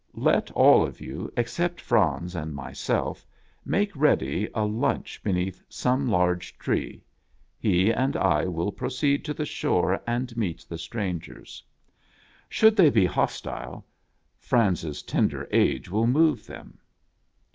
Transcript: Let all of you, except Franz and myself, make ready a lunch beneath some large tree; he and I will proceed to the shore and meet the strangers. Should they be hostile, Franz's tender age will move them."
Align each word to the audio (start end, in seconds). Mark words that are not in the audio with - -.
Let 0.17 0.49
all 0.53 0.83
of 0.83 0.99
you, 0.99 1.31
except 1.37 1.79
Franz 1.79 2.33
and 2.33 2.55
myself, 2.55 3.23
make 3.63 3.95
ready 3.95 4.49
a 4.55 4.65
lunch 4.65 5.21
beneath 5.21 5.61
some 5.69 6.07
large 6.09 6.57
tree; 6.57 7.03
he 7.59 7.91
and 7.91 8.17
I 8.17 8.45
will 8.47 8.71
proceed 8.71 9.23
to 9.25 9.33
the 9.35 9.45
shore 9.45 10.01
and 10.07 10.35
meet 10.35 10.65
the 10.67 10.79
strangers. 10.79 11.63
Should 12.49 12.75
they 12.75 12.89
be 12.89 13.05
hostile, 13.05 13.85
Franz's 14.39 15.03
tender 15.03 15.47
age 15.51 15.87
will 15.87 16.07
move 16.07 16.47
them." 16.47 16.79